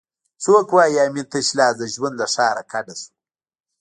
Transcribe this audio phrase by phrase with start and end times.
[0.43, 3.09] څوک وایي امین تش لاس د ژوند له ښاره کډه شو؟